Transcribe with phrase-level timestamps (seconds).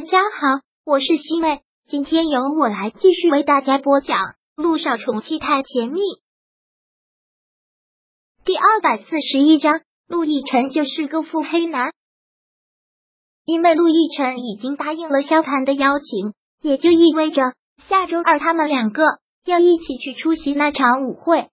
[0.00, 4.16] 大家好，我是西妹，今天由我来继续为大家播讲
[4.56, 6.00] 《陆少宠妻太甜蜜》
[8.42, 9.82] 第二百四十一章。
[10.08, 11.92] 陆亦辰就是个腹黑男，
[13.44, 16.32] 因为陆亦辰已经答应了萧谈的邀请，
[16.62, 17.52] 也就意味着
[17.86, 19.02] 下周二他们两个
[19.44, 21.50] 要一起去出席那场舞会。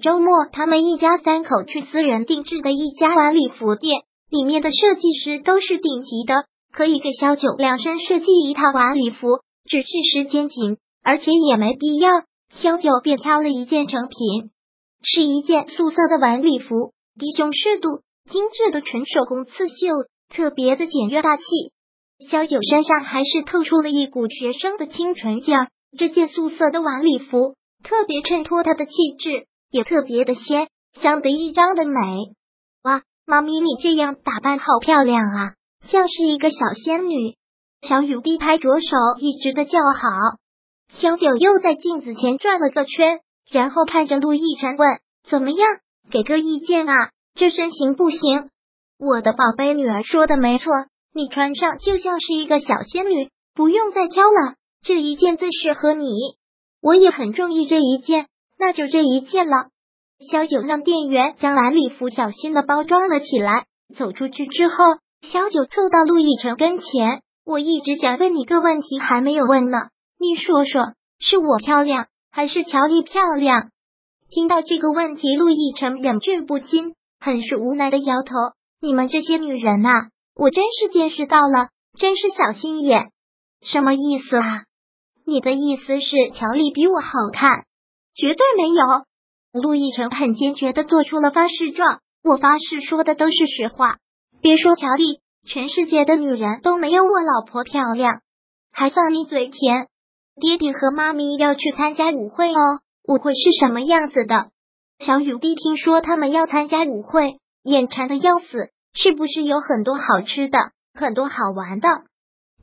[0.00, 6.46] 周末，他们一家三口去私人定制的一家晚礼服店，里面的设计师都是顶级的。
[6.78, 12.22] 可以给萧九量身设计一套晚礼服，只是时间紧，而且也没必要。
[12.50, 14.52] 萧九便挑了一件成品，
[15.02, 19.74] 是一件素色的晚礼服，低胸适度，精致的纯手工刺绣，
[20.28, 21.42] 特别的简约大气。
[22.30, 25.70] 萧九身上还是透出了一股学生的清纯劲儿。
[25.98, 31.92] 这件素色的晚礼服特别衬托她的气质，也特别的仙，相得益彰的美。
[32.84, 35.57] 哇，妈咪，你这样打扮好漂亮啊！
[35.80, 37.36] 像是一个小仙女，
[37.82, 40.08] 小雨滴拍着手，一直的叫好。
[40.90, 44.88] 小九又在镜子前转了个圈，然后看着陆亦辰问
[45.28, 45.68] ：“怎么样？
[46.10, 47.10] 给个意见啊？
[47.34, 48.50] 这身行不行。”
[48.98, 50.72] 我的宝贝女儿说的没错，
[51.14, 56.08] 你穿上就像是一个小仙女，不用再挑了，这一件最适合你。
[56.82, 58.26] 我也很中意这一件，
[58.58, 59.68] 那就这一件了。
[60.30, 64.74] 小九让店员将蓝礼服小心的包装了起来，走出去之后。
[65.22, 69.78] 小九凑到陆亦辰跟前，我一直想问你个问题，还没有问呢。
[70.18, 73.70] 你说说，是我漂亮还是乔丽漂亮？
[74.30, 78.34] 听到这个问题，陆亦辰忍俊不禁，很是无奈的摇头。
[78.80, 79.90] 你们这些女人呐，
[80.34, 83.10] 我真是见识到了，真是小心眼。
[83.60, 84.62] 什么意思啊？
[85.26, 87.64] 你的意思是乔丽比我好看？
[88.14, 89.60] 绝对没有。
[89.60, 93.96] 陆亦辰很坚决的做出了发誓状，我发誓说的都是实话。
[94.40, 98.20] 别说乔丽，全世界的女人都没有我老婆漂亮，
[98.72, 99.88] 还算你嘴甜。
[100.40, 104.50] 爹地和妈咪要去参加舞会哦，舞会是什么样子的？
[105.00, 108.70] 小雨滴听说他们要参加舞会，眼馋的要死。
[108.94, 110.58] 是不是有很多好吃的，
[110.94, 111.88] 很多好玩的？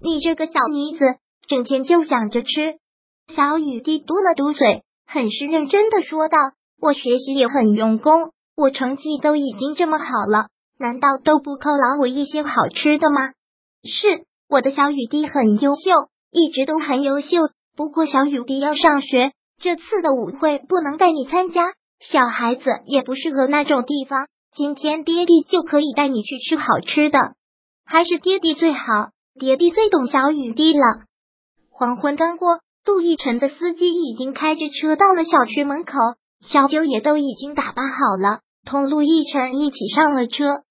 [0.02, 1.06] 你这个小妮子，
[1.48, 2.76] 整天就想着吃。
[3.34, 6.38] 小雨滴嘟了嘟嘴，很是认真的说道
[6.82, 10.48] ：“我学习也很用功，我成绩都已经这么好了。”
[10.78, 13.32] 难道都不犒劳我一些好吃的吗？
[13.84, 15.92] 是我的小雨滴很优秀，
[16.32, 17.38] 一直都很优秀。
[17.76, 21.74] 不过小雨滴要上学，这次的舞会不能带你参加。
[22.00, 24.28] 小孩子也不适合那种地方。
[24.54, 27.20] 今天爹地就可以带你去吃好吃的，
[27.86, 29.10] 还是爹地最好，
[29.40, 30.84] 爹地最懂小雨滴了。
[31.70, 35.94] 黄昏刚过，杜奕晨的司机已经开着车到了小区门口，
[36.40, 38.40] 小九也都已经打扮好了。
[38.66, 40.64] 同陆亦辰一起上了车，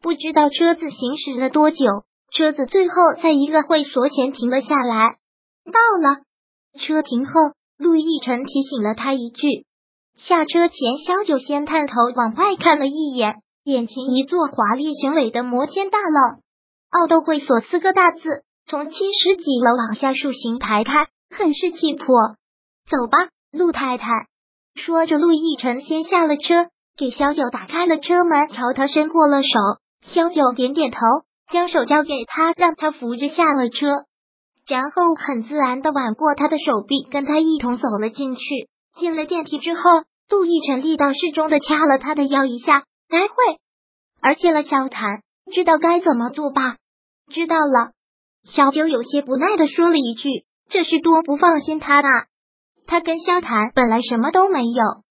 [0.00, 1.84] 不知道车子行驶了多久，
[2.32, 5.18] 车子最后在一个会所前停了下来。
[5.66, 6.22] 到了，
[6.80, 7.32] 车停后，
[7.78, 9.66] 陆亦辰提醒了他一句。
[10.16, 16.40] 下车前，萧九先探头往外看了一眼，眼前一座华丽雄伟的摩天大楼
[16.90, 20.92] ，“奥斗会所”四个大字从七十几楼往下竖行排开，
[21.30, 22.06] 很是气魄。
[22.88, 24.08] 走吧，陆太太。
[24.76, 26.68] 说着，陆亦辰先下了车。
[26.96, 29.48] 给萧九打开了车门，朝他伸过了手。
[30.02, 30.98] 萧九点点头，
[31.50, 34.04] 将手交给他，让他扶着下了车，
[34.68, 38.42] 然后很自然的挽过他的手臂，跟他一同走了进去。
[38.94, 39.80] 进了电梯之后，
[40.28, 43.34] 杜奕辰力道适中的掐了他的腰一下，待会
[44.20, 45.22] 儿见了萧谈，
[45.52, 46.76] 知道该怎么做吧？
[47.28, 47.92] 知道了。
[48.44, 50.28] 小九有些不耐的说了一句
[50.70, 52.26] ：“这是多不放心他啊！
[52.86, 55.03] 他跟萧谈本来什么都没有。”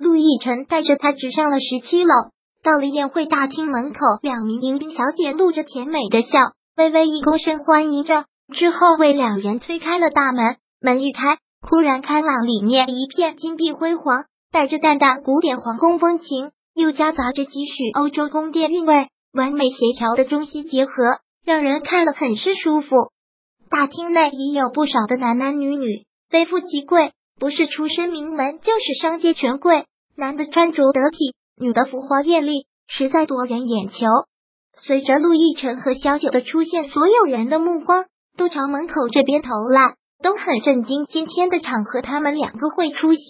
[0.00, 2.14] 陆亦辰带着他直上了十七楼，
[2.62, 6.38] 到了宴会大厅门口，两名迎宾小姐露着甜美的笑，
[6.74, 8.24] 微微一躬身欢迎着，
[8.54, 10.56] 之后为两人推开了大门。
[10.80, 20.92] 门一开，忽然开朗，里面一片金碧辉煌，带着淡淡古典皇宫风情，又夹杂着几许欧洲宫殿韵味，完美协调的中西结合，
[21.44, 22.96] 让人看了很是舒服。
[23.68, 29.84] 大厅内已有不少的男男女女，非富即贵，不是出身名门，就是商界权贵。
[30.20, 34.06] 男的穿着得体，女的浮华艳丽，实在夺人眼球。
[34.82, 38.04] 随着陆亦辰和萧九的出现，所有人的目光
[38.36, 41.06] 都朝门口这边投来，都很震惊。
[41.06, 43.22] 今天的场合，他们两个会出席。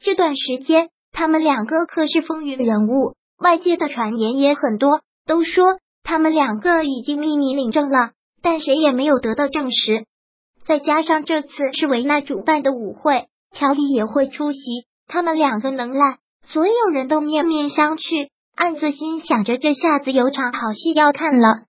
[0.00, 5.66] 这段时间，他们两个可是风云人物，外界的传言也很多，都说
[6.02, 10.06] 他们两个已经秘密领证了，但谁也没有得到证实。
[10.66, 11.48] 再加上这次
[11.78, 14.58] 是维娜主办的舞会，乔丽也会出席。
[15.06, 21.64] 他们两个能耐，所有人都面面相觑，暗自心想着这下子有场好戏要看了。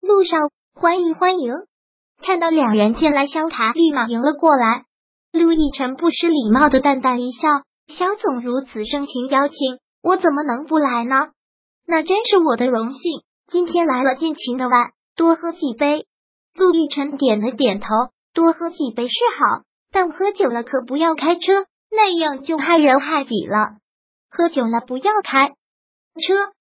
[0.00, 1.52] 路上欢迎欢迎，
[2.22, 4.84] 看到两人进来，萧谈立马迎了过来。
[5.32, 7.48] 陆亦辰不失礼貌的淡淡一笑
[7.88, 11.30] ：“萧总如此盛情邀请，我怎么能不来呢？
[11.86, 13.00] 那真是我的荣幸。
[13.46, 16.06] 今天来了，尽情的玩，多喝几杯。”
[16.54, 17.86] 陆亦辰点了点头
[18.34, 23.76] ：“多喝几杯是好，但喝酒了可不要开车，那样就害人害己了。
[24.30, 26.52] 喝酒了不要开车。”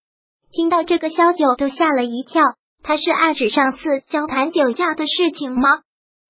[0.51, 2.43] 听到这个，萧九都吓了一跳。
[2.83, 5.69] 他是暗指上次交谈酒驾的事情吗？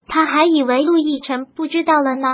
[0.08, 2.28] 他还以为陆亦辰不知道了呢。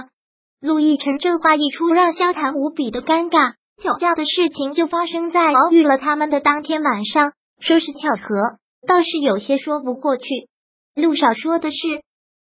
[0.59, 3.53] 陆亦辰这话一出，让萧谈无比的尴尬。
[3.81, 10.23] 酒驾的事情就发生在偶遇了他们的当天晚上，说是巧合，倒是有些说不过去。
[10.95, 11.77] 陆少说的是，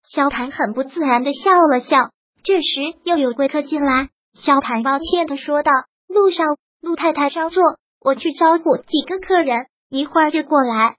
[0.10, 2.12] 萧谈很不自然的笑了笑。
[2.48, 5.72] 这时又有贵客进来，萧谈抱歉的说道
[6.08, 6.46] ：“陆少，
[6.82, 7.62] 陆太太稍坐，
[8.00, 10.96] 我去招呼几个客人，一会儿就过来。”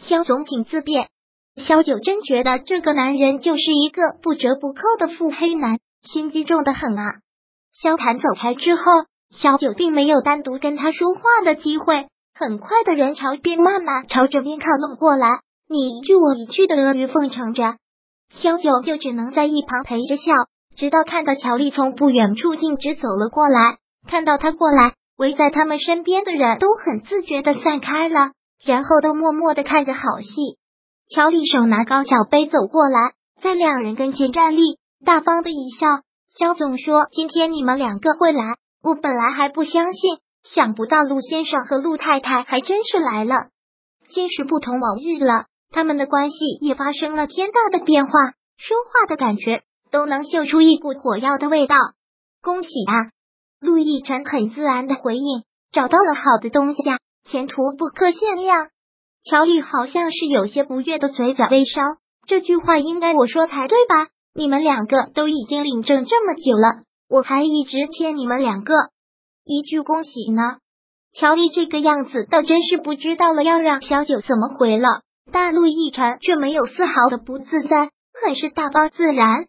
[0.00, 1.10] 萧总，请自便。
[1.56, 7.04] 萧九真觉得这个男人就是一个不折不扣的腹黑男，心机重的很啊。
[7.74, 8.82] 萧谈走开之后，
[9.28, 12.06] 萧九并没有单独跟他说话的机会。
[12.34, 15.28] 很快的人潮便慢慢朝这边靠拢过来，
[15.68, 17.76] 你一句我一句的阿谀奉承着，
[18.30, 20.32] 萧九就只能在一旁陪着笑。
[20.76, 28.32] 直到看到乔丽从不远处径直走了过来，看到他过来，围在他们身边的人都很自觉的散开了，
[28.64, 30.58] 然后都默默的看着好戏。
[31.08, 35.86] 乔丽手拿高脚杯走过来，在两人跟前站立，大方的一笑。
[36.38, 43.34] 肖总说：“今天你们两个会来，我本来还不相信，想不到陆先生和陆太太还真是来了。
[44.10, 48.10] 今时不同往日了，他们的关系也发生了天大的变化，
[48.58, 51.76] 说话的感觉都能嗅出一股火药的味道。
[52.42, 53.10] 恭喜啊！”
[53.60, 55.42] 陆亦辰很自然的回应
[55.72, 58.68] ：“找到了好的东西啊，前途不可限量。”
[59.28, 61.82] 乔丽好像是有些不悦的嘴角微烧，
[62.26, 64.08] 这句话应该我说才对吧？
[64.34, 68.74] 你们两个都已经领证这么久了，我还一直欠你们两个
[69.44, 70.42] 一句恭喜呢。
[71.12, 75.00] 乔丽这个样子倒真是不知道了要让小九怎么回了。
[75.32, 77.90] 但陆亦辰却没有丝毫的不自在，
[78.22, 79.46] 很是大方自然。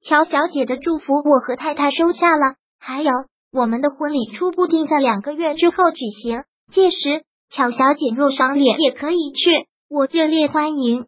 [0.00, 3.10] 乔小姐的祝福我和太太收下了，还有
[3.52, 7.24] 我们的婚礼初步定在两个月之后举行，届时。
[7.50, 11.06] 乔小姐若赏脸也可以去，我热烈欢迎。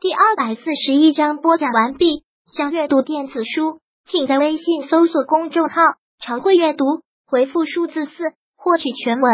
[0.00, 2.24] 第二百四十一章播讲完毕。
[2.46, 5.82] 想阅读电子书，请在微信搜索公众号
[6.18, 6.84] “常会阅读”，
[7.28, 8.12] 回复数字四
[8.56, 9.30] 获取全文。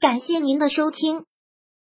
[0.00, 1.24] 感谢您的收听。